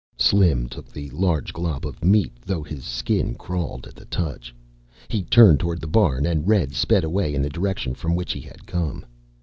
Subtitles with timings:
[0.17, 4.51] Slim took the large glob of meat though his skin crawled at the touch.
[5.09, 8.41] He turned toward the barn and Red sped away in the direction from which he
[8.41, 9.05] had come.